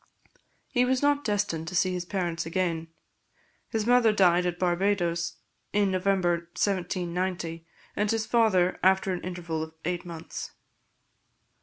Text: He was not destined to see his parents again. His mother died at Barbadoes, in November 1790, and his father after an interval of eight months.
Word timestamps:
He 0.67 0.83
was 0.83 1.03
not 1.03 1.23
destined 1.23 1.67
to 1.67 1.75
see 1.75 1.93
his 1.93 2.05
parents 2.05 2.43
again. 2.43 2.87
His 3.69 3.85
mother 3.85 4.11
died 4.11 4.47
at 4.47 4.57
Barbadoes, 4.57 5.35
in 5.73 5.91
November 5.91 6.47
1790, 6.57 7.67
and 7.95 8.09
his 8.09 8.25
father 8.25 8.79
after 8.81 9.13
an 9.13 9.21
interval 9.21 9.61
of 9.61 9.75
eight 9.85 10.03
months. 10.03 10.53